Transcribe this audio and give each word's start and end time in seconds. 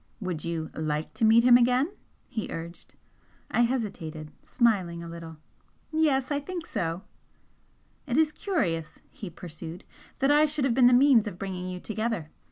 "Would 0.19 0.43
you 0.43 0.71
LIKE 0.73 1.13
to 1.13 1.23
meet 1.23 1.43
him 1.43 1.57
again?" 1.57 1.93
he 2.27 2.47
urged. 2.49 2.95
I 3.51 3.59
hesitated, 3.61 4.31
smiling 4.41 5.03
a 5.03 5.07
little. 5.07 5.37
"Yes, 5.91 6.31
I 6.31 6.39
think 6.39 6.65
so!" 6.65 7.03
"It 8.07 8.17
is 8.17 8.31
curious," 8.31 8.97
he 9.11 9.29
pursued 9.29 9.83
"that 10.17 10.31
I 10.31 10.47
should 10.47 10.65
have 10.65 10.73
been 10.73 10.87
the 10.87 10.91
means 10.93 11.27
of 11.27 11.37
bringing 11.37 11.69
you 11.69 11.79
together. 11.79 12.31